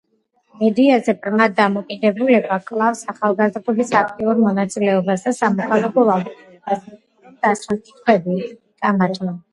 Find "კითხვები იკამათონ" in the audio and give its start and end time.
7.91-9.31